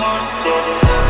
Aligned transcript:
monster. 0.00 1.09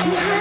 Getting 0.00 0.16
high. 0.16 0.39